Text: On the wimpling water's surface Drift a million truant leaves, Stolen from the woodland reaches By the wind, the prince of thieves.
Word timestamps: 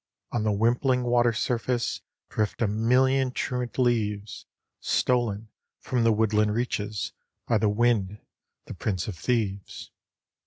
On 0.31 0.41
the 0.41 0.51
wimpling 0.51 1.03
water's 1.03 1.37
surface 1.37 2.01
Drift 2.29 2.63
a 2.63 2.67
million 2.67 3.29
truant 3.29 3.77
leaves, 3.77 4.47
Stolen 4.79 5.49
from 5.79 6.03
the 6.03 6.11
woodland 6.11 6.55
reaches 6.55 7.13
By 7.45 7.59
the 7.59 7.69
wind, 7.69 8.17
the 8.65 8.73
prince 8.73 9.07
of 9.07 9.15
thieves. 9.15 9.91